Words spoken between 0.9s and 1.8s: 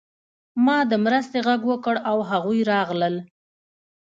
د مرستې غږ